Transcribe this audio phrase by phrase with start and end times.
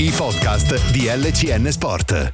[0.00, 2.32] I podcast di LCN Sport.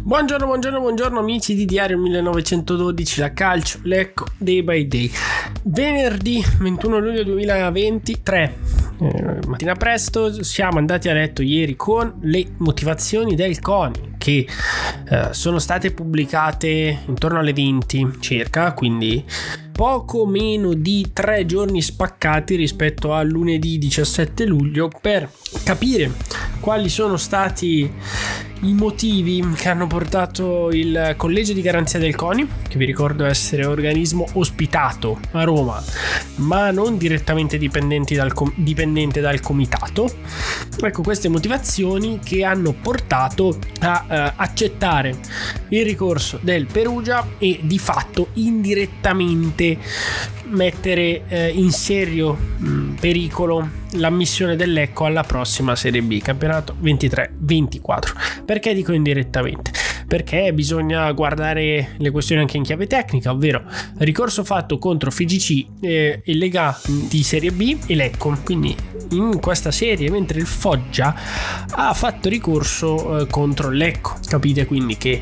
[0.00, 5.10] Buongiorno, buongiorno, buongiorno amici di Diario 1912, la calcio, l'ecco, day by day.
[5.64, 8.58] Venerdì 21 luglio 2023,
[9.00, 14.46] eh, mattina presto, siamo andati a letto ieri con le motivazioni del CONI che
[15.08, 19.24] eh, sono state pubblicate intorno alle 20 circa, quindi
[19.72, 25.30] poco meno di tre giorni spaccati rispetto a lunedì 17 luglio per
[25.64, 26.10] capire
[26.60, 27.90] quali sono stati
[28.62, 33.66] i motivi che hanno portato il collegio di garanzia del CONI, che vi ricordo essere
[33.66, 35.82] organismo ospitato a Roma,
[36.36, 40.08] ma non direttamente dal com- dipendente dal comitato.
[40.80, 45.18] Ecco queste motivazioni che hanno portato a uh, accettare
[45.70, 49.76] il ricorso del Perugia e di fatto indirettamente
[50.50, 58.44] mettere eh, in serio mh, pericolo l'ammissione dell'Ecco alla prossima Serie B, campionato 23-24.
[58.44, 59.72] Perché dico indirettamente?
[60.10, 63.62] Perché bisogna guardare le questioni anche in chiave tecnica, ovvero
[63.98, 66.76] ricorso fatto contro FIGC, eh, il Lega
[67.08, 68.36] di Serie B e l'Ecco.
[68.42, 68.74] Quindi
[69.10, 71.14] in questa serie, mentre il Foggia
[71.70, 74.14] ha fatto ricorso eh, contro l'Ecco.
[74.26, 75.20] Capite quindi che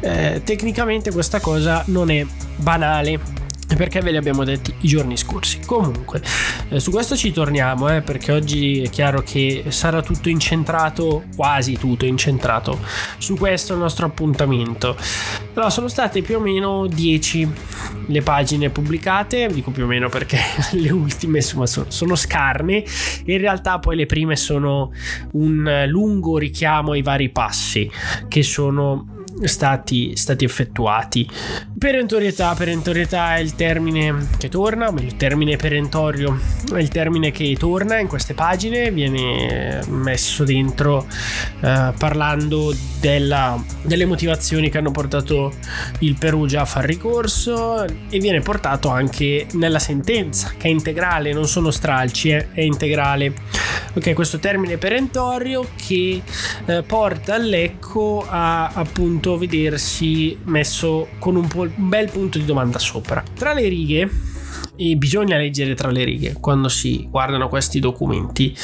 [0.00, 2.26] eh, tecnicamente questa cosa non è
[2.56, 5.60] banale perché ve li abbiamo detti i giorni scorsi.
[5.64, 6.22] Comunque,
[6.68, 11.76] eh, su questo ci torniamo, eh, perché oggi è chiaro che sarà tutto incentrato, quasi
[11.76, 12.78] tutto incentrato,
[13.18, 14.96] su questo il nostro appuntamento.
[15.54, 17.48] Allora, sono state più o meno 10
[18.06, 20.38] le pagine pubblicate, dico più o meno perché
[20.72, 22.84] le ultime insomma, sono, sono scarne,
[23.24, 24.92] in realtà poi le prime sono
[25.32, 27.90] un lungo richiamo ai vari passi
[28.28, 29.14] che sono
[29.44, 31.28] stati, stati effettuati.
[31.78, 36.40] Perentorietà, perentorietà è il termine che torna, o meglio il termine perentorio
[36.74, 41.06] è il termine che torna in queste pagine, viene messo dentro
[41.60, 45.52] eh, parlando della, delle motivazioni che hanno portato
[45.98, 51.46] il Perugia a far ricorso e viene portato anche nella sentenza che è integrale, non
[51.46, 53.34] sono stralci, eh, è integrale.
[53.94, 56.22] Ok, questo termine perentorio che
[56.66, 63.22] eh, porta all'ecco a appunto vedersi messo con un, un bel punto di domanda sopra.
[63.34, 64.10] Tra le righe,
[64.76, 68.54] e bisogna leggere tra le righe quando si guardano questi documenti.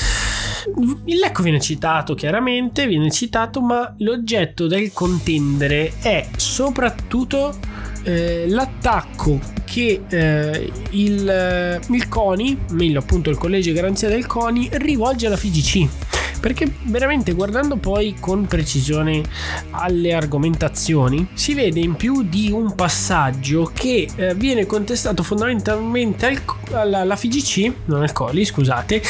[1.06, 7.58] Il Lecco viene citato chiaramente, viene citato, ma l'oggetto del contendere è soprattutto
[8.04, 14.68] eh, l'attacco che eh, il, il CONI, meglio appunto il collegio di garanzia del CONI,
[14.72, 16.01] rivolge alla FIGC
[16.42, 19.22] perché veramente guardando poi con precisione
[19.70, 26.42] alle argomentazioni si vede in più di un passaggio che eh, viene contestato fondamentalmente al,
[26.72, 29.00] alla, alla FIGC, non al Coli scusate,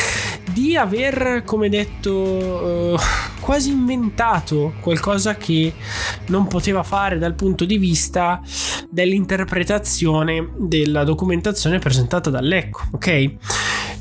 [0.52, 2.12] di aver come detto...
[2.12, 5.74] Uh, quasi inventato qualcosa che
[6.28, 8.40] non poteva fare dal punto di vista
[8.88, 13.34] dell'interpretazione della documentazione presentata dall'ECO, ok?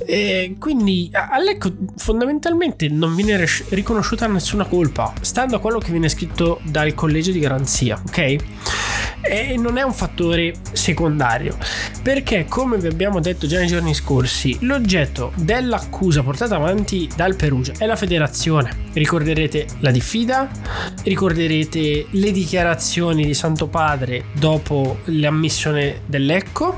[0.06, 6.60] E quindi all'ECO fondamentalmente non viene riconosciuta nessuna colpa, stando a quello che viene scritto
[6.64, 8.36] dal collegio di garanzia, ok?
[9.22, 11.58] E non è un fattore secondario
[12.02, 17.74] perché come vi abbiamo detto già nei giorni scorsi l'oggetto dell'accusa portata avanti dal Perugia
[17.78, 18.90] è la federazione.
[18.94, 20.50] Ricorderete la diffida
[21.04, 26.76] ricorderete le dichiarazioni di Santo Padre dopo l'ammissione dell'Ecco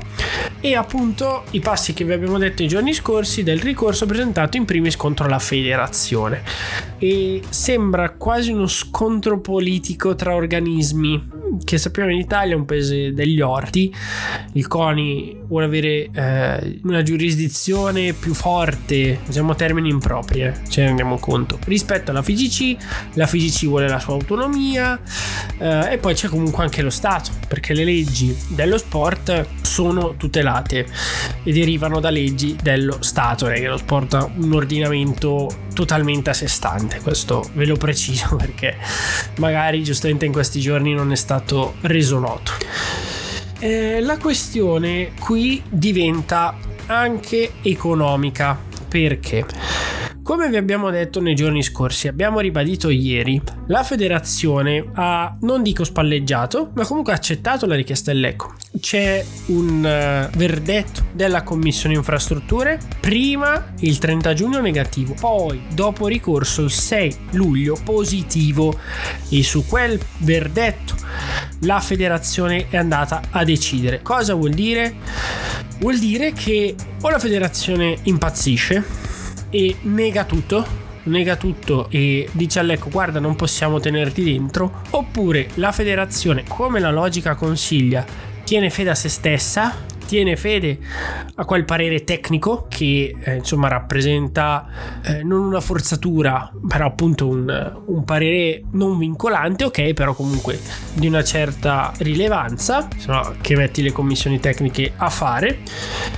[0.60, 4.64] e appunto i passi che vi abbiamo detto i giorni scorsi del ricorso presentato in
[4.64, 6.42] primis contro la federazione.
[6.98, 13.12] E sembra quasi uno scontro politico tra organismi che sappiamo in Italia è un paese
[13.12, 13.94] degli orti,
[14.52, 20.86] il CONI vuole avere eh, una giurisdizione più forte, usiamo termini impropri, eh, ce ne
[20.88, 25.00] rendiamo conto, rispetto alla FIGC, la FIGC vuole la sua autonomia
[25.58, 30.86] eh, e poi c'è comunque anche lo Stato, perché le leggi dello sport sono tutelate
[31.42, 36.32] e derivano da leggi dello Stato, è che lo sport ha un ordinamento totalmente a
[36.32, 38.76] sé stante, questo ve lo preciso perché
[39.38, 42.52] magari giustamente in questi giorni non è stato reso noto.
[43.58, 46.56] Eh, la questione qui diventa
[46.86, 48.72] anche economica.
[48.86, 49.44] Perché
[50.24, 55.84] come vi abbiamo detto nei giorni scorsi, abbiamo ribadito ieri, la federazione ha, non dico
[55.84, 58.54] spalleggiato, ma comunque accettato la richiesta dell'ECO.
[58.80, 66.62] C'è un uh, verdetto della Commissione Infrastrutture, prima il 30 giugno negativo, poi dopo ricorso
[66.62, 68.78] il 6 luglio positivo
[69.28, 70.94] e su quel verdetto
[71.60, 74.00] la federazione è andata a decidere.
[74.00, 74.94] Cosa vuol dire?
[75.80, 79.03] Vuol dire che o la federazione impazzisce
[79.54, 84.82] e nega tutto nega tutto e dice all'Ecco guarda non possiamo tenerti dentro.
[84.90, 88.04] Oppure la federazione come la logica consiglia
[88.42, 89.74] tiene fede a se stessa
[90.06, 90.78] tiene fede
[91.36, 94.66] a quel parere tecnico che eh, insomma rappresenta
[95.04, 100.60] eh, non una forzatura però appunto un, un, parere non vincolante ok però comunque
[100.92, 105.58] di una certa rilevanza se no che metti le commissioni tecniche a fare.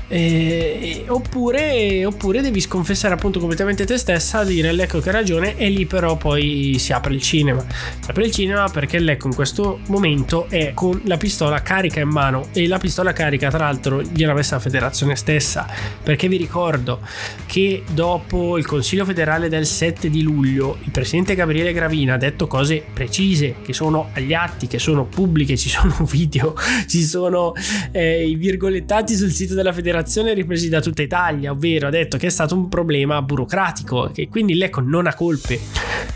[0.08, 5.68] Eh, oppure, oppure devi sconfessare appunto completamente te stessa dire l'ecco che ha ragione e
[5.68, 7.64] lì però poi si apre il cinema.
[8.00, 12.08] Si apre il cinema perché l'ecco in questo momento è con la pistola carica in
[12.08, 15.66] mano e la pistola carica tra l'altro l'altro gliel'ha messa la federazione stessa,
[16.02, 17.00] perché vi ricordo
[17.46, 22.46] che dopo il Consiglio federale del 7 di luglio il presidente Gabriele Gravina ha detto
[22.46, 26.54] cose precise che sono agli atti, che sono pubbliche, ci sono video,
[26.86, 27.52] ci sono
[27.92, 32.26] eh, i virgolettati sul sito della federazione ripresi da tutta Italia, ovvero ha detto che
[32.26, 35.60] è stato un problema burocratico, che quindi l'ECO non ha colpe.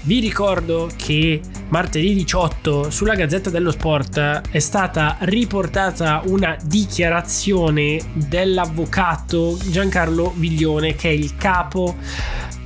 [0.03, 1.41] Vi ricordo che
[1.71, 11.09] martedì 18 sulla Gazzetta dello Sport è stata riportata una dichiarazione dell'avvocato Giancarlo Viglione che
[11.09, 11.97] è il capo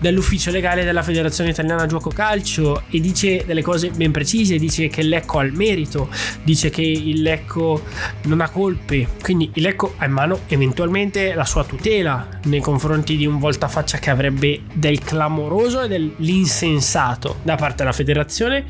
[0.00, 5.00] dall'ufficio legale della Federazione Italiana Gioco Calcio e dice delle cose ben precise, dice che
[5.00, 6.08] il Lecco ha il merito,
[6.42, 7.82] dice che il Lecco
[8.24, 13.16] non ha colpe, quindi il Lecco ha in mano eventualmente la sua tutela nei confronti
[13.16, 18.64] di un voltafaccia che avrebbe del clamoroso e dell'insensato da parte della federazione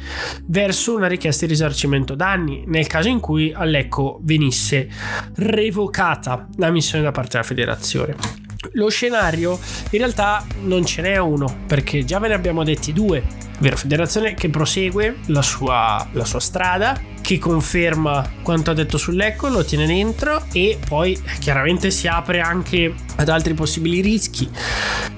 [0.46, 4.88] verso una richiesta di risarcimento danni nel caso in cui al Lecco venisse
[5.36, 8.43] revocata la missione da parte della federazione.
[8.72, 9.58] Lo scenario
[9.90, 13.22] in realtà non ce n'è uno, perché già ve ne abbiamo detti due,
[13.58, 19.48] ovvero Federazione che prosegue la sua, la sua strada che conferma quanto ha detto sull'Ecco,
[19.48, 24.46] lo tiene dentro e poi chiaramente si apre anche ad altri possibili rischi.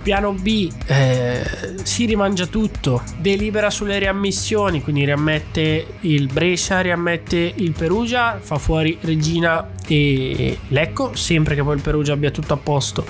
[0.04, 1.44] Piano B eh,
[1.82, 8.96] si rimangia tutto, delibera sulle riammissioni, quindi riammette il Brescia, riammette il Perugia, fa fuori
[9.00, 13.04] Regina e Lecco, sempre che poi il Perugia abbia tutto a posto.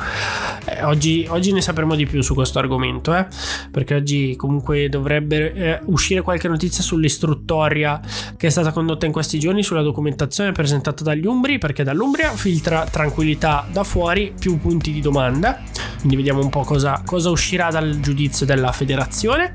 [0.65, 3.27] Eh, oggi, oggi, ne sapremo di più su questo argomento, eh?
[3.71, 8.01] perché oggi comunque dovrebbe eh, uscire qualche notizia sull'istruttoria
[8.37, 12.31] che è stata condotta condotta in questi giorni sulla documentazione presentata dagli Umbri, perché dall'Umbria
[12.31, 15.61] filtra tranquillità da fuori, più punti di domanda.
[15.99, 19.51] Quindi vediamo un po' cosa, cosa uscirà dal giudizio della federazione.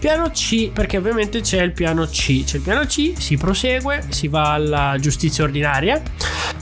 [0.00, 2.42] Piano C, perché ovviamente c'è il piano C.
[2.42, 6.02] C'è il piano C, si prosegue, si va alla giustizia ordinaria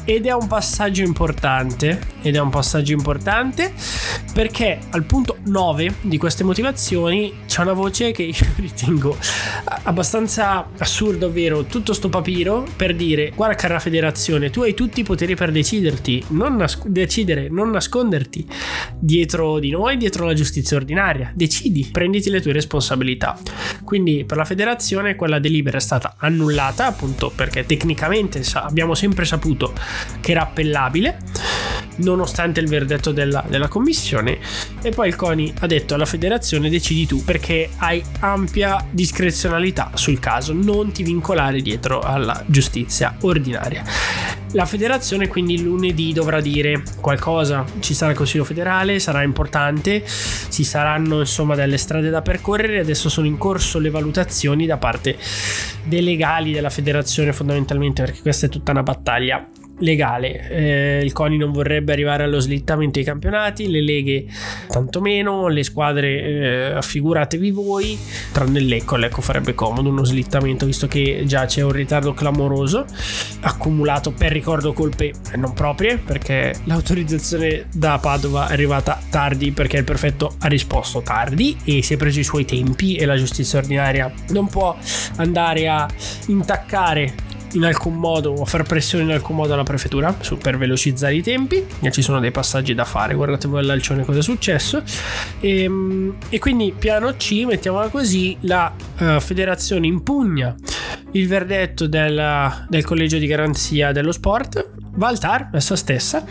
[0.04, 3.72] ed è un passaggio importante ed è un passaggio importante
[4.32, 9.16] perché al punto 9 di queste motivazioni c'è una voce che io ritengo
[9.82, 15.02] abbastanza assurda ovvero tutto sto papiro per dire guarda cara federazione tu hai tutti i
[15.04, 18.46] poteri per deciderti non nas- decidere non nasconderti
[18.98, 21.32] dietro di noi dietro la giustizia ordinaria.
[21.34, 23.38] Decidi prenditi le tue responsabilità.
[23.84, 29.72] Quindi per la federazione quella delibera è stata annullata appunto perché tecnicamente abbiamo sempre saputo
[30.20, 31.18] che era appellabile
[31.98, 34.38] nonostante il verdetto della, della, commissione.
[34.82, 40.18] E poi il CONI ha detto alla federazione decidi tu perché hai ampia discrezionalità sul
[40.18, 43.84] caso non ti vincolare dietro alla giustizia ordinaria.
[44.52, 47.64] La federazione quindi lunedì dovrà dire qualcosa.
[47.80, 50.04] Ci sarà il consiglio federale sarà importante
[50.50, 52.80] ci saranno insomma delle strade da percorrere.
[52.80, 55.18] Adesso sono in corso le valutazioni da parte
[55.84, 59.46] dei legali della federazione fondamentalmente perché questa è tutta una battaglia
[59.78, 60.48] legale.
[60.48, 64.26] Eh, il CONI non vorrebbe arrivare allo slittamento dei campionati, le leghe
[64.68, 67.98] tantomeno, le squadre eh, figuratevi voi,
[68.32, 72.84] tranne l'Ecco, l'Ecco farebbe comodo uno slittamento visto che già c'è un ritardo clamoroso
[73.40, 79.84] accumulato per ricordo colpe non proprie perché l'autorizzazione da Padova è arrivata tardi perché il
[79.84, 84.12] prefetto ha risposto tardi e si è preso i suoi tempi e la giustizia ordinaria
[84.30, 84.76] non può
[85.16, 85.88] andare a
[86.26, 91.14] intaccare in alcun modo o far pressione in alcun modo alla prefettura su, per velocizzare
[91.14, 91.64] i tempi.
[91.80, 94.82] E ci sono dei passaggi da fare guardate voi all'alcione cosa è successo.
[95.40, 100.54] E, ehm, e quindi piano C mettiamola così la uh, federazione impugna
[101.12, 104.70] il verdetto del, del collegio di garanzia dello sport.
[104.98, 106.24] Va al TAR essa stessa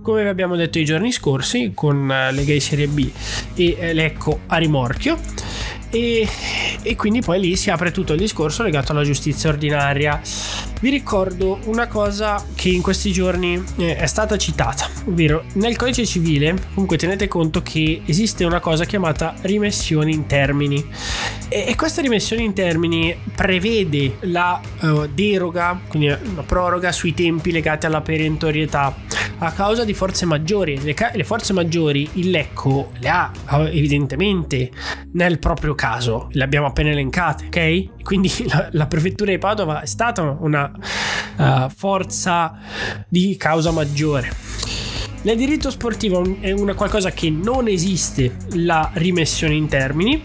[0.00, 3.10] come vi abbiamo detto i giorni scorsi con uh, le gay serie B
[3.54, 5.18] e uh, l'ecco a rimorchio.
[5.90, 6.28] E,
[6.82, 10.20] e, quindi poi lì si apre tutto il discorso legato alla giustizia ordinaria.
[10.80, 16.04] Vi ricordo una cosa che in questi giorni eh, è stata citata, ovvero nel codice
[16.04, 20.84] civile, comunque tenete conto che esiste una cosa chiamata rimessione in termini.
[21.48, 27.86] E, questa rimessione in termini prevede la uh, deroga, quindi una proroga sui tempi legati
[27.86, 28.94] alla perentorietà
[29.38, 30.80] a causa di forze maggiori.
[30.82, 33.30] Le, ca- le forze maggiori il Lecco le ha
[33.70, 34.70] evidentemente
[35.12, 38.02] nel proprio caso, le abbiamo appena elencate, ok?
[38.02, 40.70] Quindi la, la prefettura di Padova è stata una
[41.36, 42.58] uh, forza
[43.08, 44.32] di causa maggiore.
[45.22, 50.22] Nel diritto sportivo è una qualcosa che non esiste la rimessione in termini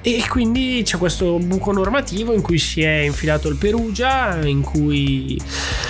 [0.00, 5.36] e quindi c'è questo buco normativo in cui si è infilato il Perugia, in cui
[5.36, 5.87] eh,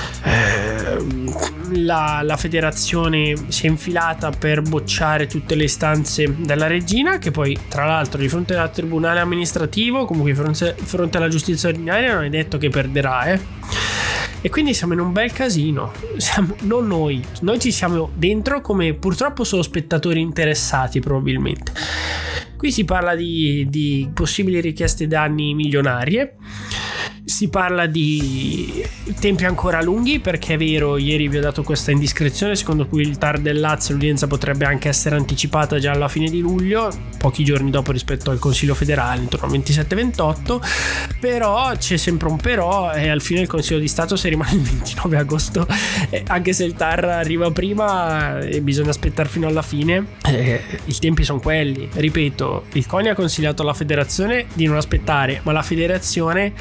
[1.71, 7.59] la, la, federazione si è infilata per bocciare tutte le istanze della regina, che poi
[7.69, 12.25] tra l'altro di fronte al tribunale amministrativo, comunque di fronte, fronte alla giustizia ordinaria non
[12.25, 13.41] è detto che perderà, eh
[14.41, 15.93] e quindi siamo in un bel casino.
[16.17, 21.73] Siamo, non noi, noi ci siamo dentro come purtroppo solo spettatori interessati probabilmente.
[22.57, 26.37] Qui si parla di, di possibili richieste danni milionarie
[27.29, 28.83] si parla di
[29.21, 33.19] tempi ancora lunghi perché è vero, ieri vi ho dato questa indiscrezione secondo cui il
[33.19, 37.71] TAR del Lazio l'udienza potrebbe anche essere anticipata già alla fine di luglio, pochi giorni
[37.71, 40.61] dopo rispetto al Consiglio federale, intorno al 27-28,
[41.21, 44.63] però c'è sempre un però e al fine il Consiglio di Stato se rimane il
[44.63, 45.67] 29 agosto,
[46.09, 50.95] eh, anche se il TAR arriva prima e bisogna aspettare fino alla fine, eh, i
[50.99, 51.89] tempi sono quelli.
[51.93, 56.55] Ripeto, il CONI ha consigliato alla federazione di non aspettare, ma la federazione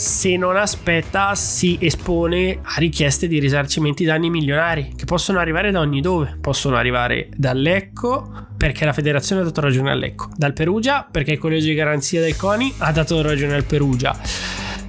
[0.00, 5.80] se non aspetta si espone a richieste di risarcimenti danni milionari che possono arrivare da
[5.80, 6.38] ogni dove.
[6.40, 11.66] Possono arrivare dall'Ecco perché la federazione ha dato ragione all'Ecco, dal Perugia perché il collegio
[11.66, 14.18] di garanzia del CONI ha dato ragione al Perugia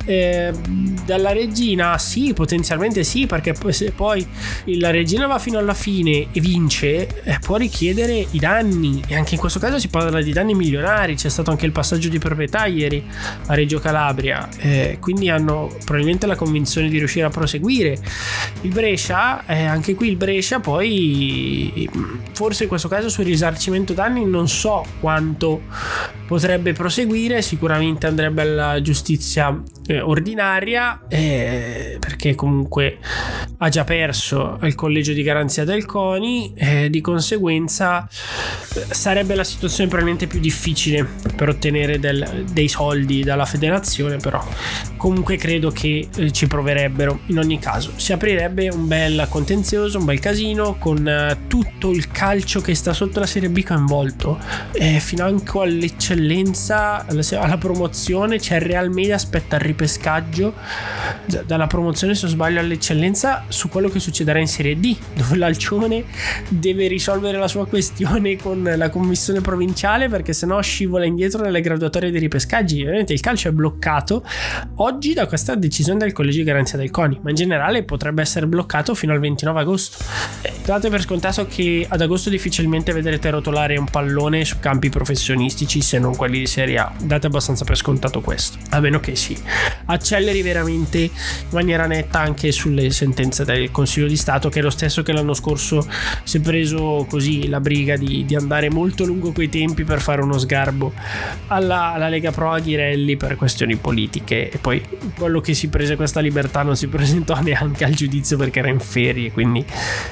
[0.05, 0.51] eh,
[1.05, 4.25] dalla regina sì, potenzialmente sì, perché se poi
[4.77, 9.01] la regina va fino alla fine e vince, eh, può richiedere i danni.
[9.07, 12.09] E anche in questo caso si parla di danni milionari, c'è stato anche il passaggio
[12.09, 13.03] di proprietà ieri
[13.47, 17.97] a Reggio Calabria, eh, quindi hanno probabilmente la convinzione di riuscire a proseguire.
[18.61, 21.89] Il Brescia, eh, anche qui il Brescia poi
[22.33, 25.61] forse in questo caso sul risarcimento danni non so quanto
[26.27, 32.97] potrebbe proseguire, sicuramente andrebbe alla giustizia eh, ordinaria eh, perché comunque
[33.57, 39.43] ha già perso il collegio di garanzia del CONI e di conseguenza eh, sarebbe la
[39.43, 44.43] situazione probabilmente più difficile per ottenere del, dei soldi dalla federazione però
[44.97, 47.21] comunque credo che eh, ci proverebbero.
[47.27, 52.09] In ogni caso si aprirebbe un bel contenzioso un bel casino con eh, tutto il
[52.09, 54.39] calcio che sta sotto la Serie B coinvolto.
[54.71, 60.53] E financo all'eccellenza alla promozione c'è il Real Media aspetta il ripescaggio
[61.45, 66.03] dalla promozione se non sbaglio all'eccellenza su quello che succederà in Serie D dove l'Alcione
[66.49, 72.11] deve risolvere la sua questione con la commissione provinciale perché sennò scivola indietro nelle graduatorie
[72.11, 72.81] dei ripescaggi.
[72.81, 74.23] Ovviamente il calcio è bloccato
[74.75, 78.45] oggi da questa decisione del collegio di garanzia del CONI ma in generale potrebbe essere
[78.45, 79.97] bloccato fino al 29 agosto.
[80.63, 85.97] Date per scontato che ad agosto difficilmente vedrete rotolare un pallone su campi professionistici se
[85.97, 86.93] non quelli di Serie A.
[87.01, 89.37] Date abbastanza per scontato questo a meno che sì
[89.85, 91.11] acceleri veramente in
[91.51, 95.33] maniera netta anche sulle sentenze del Consiglio di Stato che è lo stesso che l'anno
[95.33, 95.85] scorso
[96.23, 100.21] si è preso così la briga di, di andare molto lungo coi tempi per fare
[100.21, 100.93] uno sgarbo
[101.47, 104.83] alla, alla Lega Pro a Ghirelli per questioni politiche e poi
[105.17, 108.79] quello che si prese questa libertà non si presentò neanche al giudizio perché era in
[108.79, 109.65] ferie quindi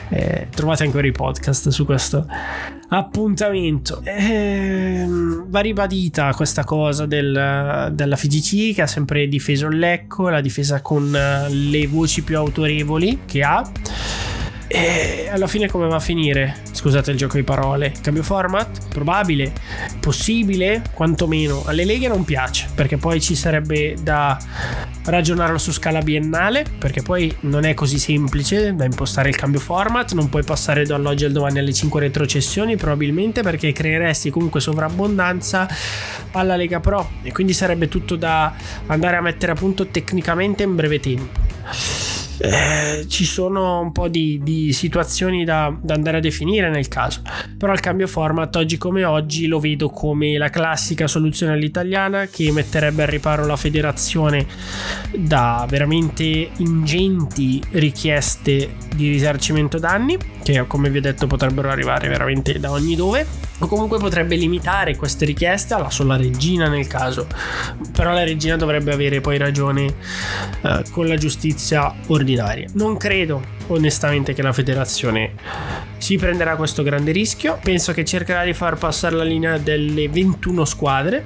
[0.10, 2.26] eh, trovate ancora i podcast su questo
[2.90, 4.02] appuntamento.
[4.04, 10.42] Eh, va ribadita questa cosa del, della FGC che ha sempre difeso il Lecco, l'ha
[10.42, 13.70] difesa con eh, le voci più autorevoli che ha.
[14.72, 16.58] E alla fine come va a finire?
[16.72, 17.92] Scusate il gioco di parole.
[18.04, 18.88] Cambio format?
[18.90, 19.52] Probabile?
[20.00, 20.84] Possibile?
[20.94, 21.64] Quantomeno.
[21.66, 24.38] Alle leghe non piace, perché poi ci sarebbe da
[25.06, 30.14] ragionarlo su scala biennale, perché poi non è così semplice da impostare il cambio format,
[30.14, 35.68] non puoi passare dall'oggi al domani alle 5 retrocessioni, probabilmente perché creeresti comunque sovrabbondanza
[36.34, 38.54] alla Lega Pro e quindi sarebbe tutto da
[38.86, 41.39] andare a mettere a punto tecnicamente in breve tempo
[42.42, 47.22] eh, ci sono un po' di, di situazioni da, da, andare a definire nel caso.
[47.58, 52.52] Però il cambio format oggi come oggi lo vedo come la classica soluzione all'italiana che
[52.52, 54.46] metterebbe al riparo la federazione
[55.14, 62.58] da veramente ingenti richieste di risarcimento danni, che come vi ho detto potrebbero arrivare veramente
[62.60, 67.28] da ogni dove o comunque potrebbe limitare queste richieste alla sola regina nel caso
[67.92, 69.94] però la regina dovrebbe avere poi ragione
[70.62, 72.29] eh, con la giustizia ordinaria
[72.74, 75.34] non credo onestamente che la federazione
[75.98, 77.60] si prenderà questo grande rischio.
[77.62, 81.26] Penso che cercherà di far passare la linea delle 21 squadre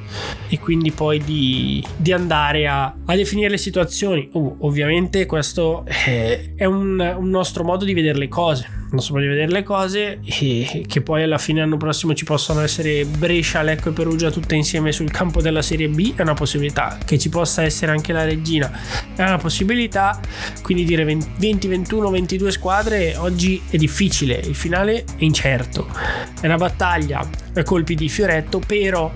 [0.50, 4.30] e quindi poi di, di andare a, a, definire le situazioni.
[4.34, 9.18] Uh, ovviamente questo è, è un, un nostro modo di vedere le cose non so
[9.18, 13.64] di vedere le cose e che poi alla fine l'anno prossimo ci possono essere Brescia,
[13.64, 17.30] Lecco e Perugia tutte insieme sul campo della Serie B è una possibilità, che ci
[17.30, 18.72] possa essere anche la Regina
[19.16, 20.20] è una possibilità,
[20.64, 25.88] quindi dire 20, 21, 22 squadre oggi è difficile, il finale è incerto,
[26.42, 29.12] è una battaglia a colpi di fioretto, però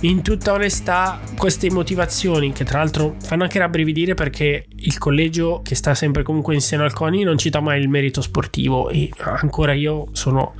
[0.00, 5.74] in tutta onestà queste motivazioni che tra l'altro fanno anche rabbrividire perché il collegio che
[5.74, 9.74] sta sempre comunque in seno al CONI non cita mai il merito sportivo e ancora
[9.74, 10.54] io sono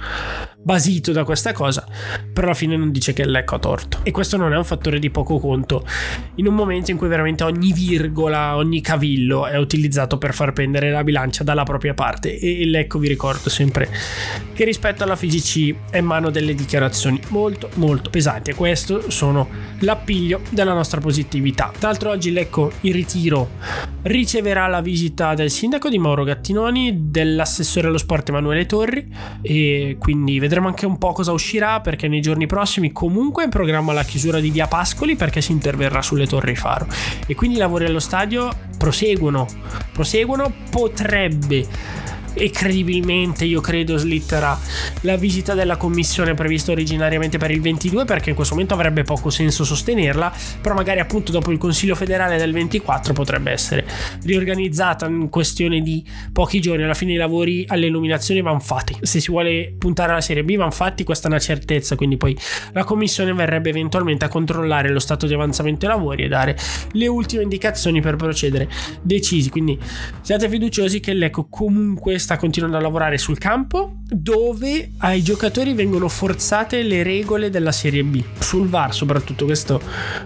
[0.62, 1.86] basito da questa cosa,
[2.32, 3.98] però alla fine non dice che Lecco ha torto.
[4.02, 5.84] E questo non è un fattore di poco conto,
[6.36, 10.90] in un momento in cui veramente ogni virgola, ogni cavillo è utilizzato per far pendere
[10.90, 12.38] la bilancia dalla propria parte.
[12.38, 13.88] E Lecco vi ricordo sempre
[14.52, 19.48] che rispetto alla FIGC è in mano delle dichiarazioni molto molto pesanti e questo sono
[19.80, 21.72] l'appiglio della nostra positività.
[21.76, 23.50] Tra l'altro oggi Lecco in ritiro
[24.02, 29.06] riceverà la visita del sindaco di Mauro Gattinoni, dell'assessore allo sport Emanuele Torri
[29.42, 33.50] e quindi vedremo anche un po' cosa uscirà perché nei giorni prossimi comunque è in
[33.50, 36.86] programma la chiusura di Via Pascoli perché si interverrà sulle torri faro.
[37.26, 39.46] E quindi i lavori allo stadio proseguono,
[39.92, 41.66] proseguono, potrebbe
[42.34, 44.58] e credibilmente io credo slitterà.
[45.02, 49.30] La visita della commissione prevista originariamente per il 22 perché in questo momento avrebbe poco
[49.30, 53.86] senso sostenerla però magari appunto dopo il consiglio federale del 24 potrebbe essere
[54.24, 56.84] riorganizzata in questione di pochi giorni.
[56.84, 58.96] Alla fine i lavori alle nominazioni vanno fatti.
[59.02, 61.96] Se si vuole puntare alla serie B vanno fatti questa è una certezza.
[61.96, 62.36] Quindi poi
[62.72, 66.56] la commissione verrebbe eventualmente a controllare lo stato di avanzamento dei lavori e dare
[66.92, 68.68] le ultime indicazioni per procedere
[69.02, 69.50] decisi.
[69.50, 69.78] Quindi
[70.20, 76.08] siate fiduciosi che l'Eco comunque sta continuando a lavorare sul campo dove ai giocatori vengono
[76.08, 78.22] forzate le regole della Serie B.
[78.38, 79.80] Sul VAR soprattutto, questo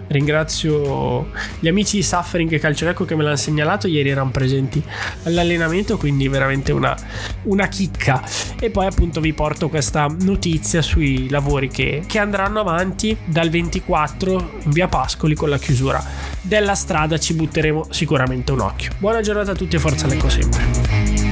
[0.07, 4.81] ringrazio gli amici di Suffering e Calciorecco che me l'hanno segnalato, ieri erano presenti
[5.23, 6.95] all'allenamento, quindi veramente una,
[7.43, 8.23] una chicca.
[8.59, 14.59] E poi appunto vi porto questa notizia sui lavori che, che andranno avanti dal 24
[14.63, 16.03] in via Pascoli con la chiusura
[16.41, 18.91] della strada, ci butteremo sicuramente un occhio.
[18.97, 21.24] Buona giornata a tutti e forza Lecco sempre.